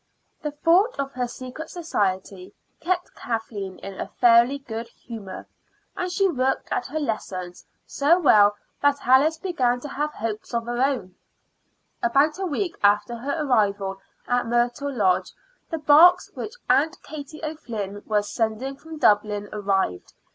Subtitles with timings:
[0.41, 5.45] The thought of her secret society kept Kathleen in a fairly good humor,
[5.95, 10.65] and she worked at her lessons so well that Alice began to have hopes of
[10.65, 11.09] her.
[12.01, 15.33] About a week after her arrival at Myrtle Lodge
[15.69, 20.15] the box which Aunt Katie O'Flynn was sending from Dublin arrived.